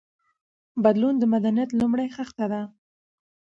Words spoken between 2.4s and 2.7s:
ده.